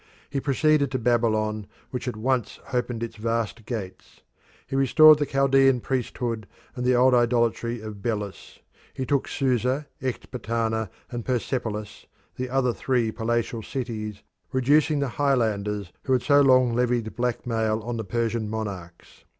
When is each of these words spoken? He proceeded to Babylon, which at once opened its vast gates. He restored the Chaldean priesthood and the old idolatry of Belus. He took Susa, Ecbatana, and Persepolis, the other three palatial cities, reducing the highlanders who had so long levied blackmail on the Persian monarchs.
He 0.31 0.39
proceeded 0.39 0.89
to 0.89 0.97
Babylon, 0.97 1.67
which 1.91 2.07
at 2.07 2.15
once 2.17 2.57
opened 2.73 3.03
its 3.03 3.17
vast 3.17 3.67
gates. 3.67 4.21
He 4.65 4.75
restored 4.75 5.19
the 5.19 5.27
Chaldean 5.27 5.79
priesthood 5.79 6.47
and 6.75 6.83
the 6.83 6.95
old 6.95 7.13
idolatry 7.13 7.81
of 7.81 8.01
Belus. 8.01 8.57
He 8.95 9.05
took 9.05 9.27
Susa, 9.27 9.85
Ecbatana, 10.01 10.89
and 11.11 11.23
Persepolis, 11.23 12.07
the 12.35 12.49
other 12.49 12.73
three 12.73 13.11
palatial 13.11 13.61
cities, 13.61 14.23
reducing 14.51 15.01
the 15.01 15.07
highlanders 15.21 15.93
who 16.05 16.13
had 16.13 16.23
so 16.23 16.41
long 16.41 16.73
levied 16.73 17.15
blackmail 17.15 17.79
on 17.83 17.97
the 17.97 18.03
Persian 18.03 18.49
monarchs. 18.49 19.23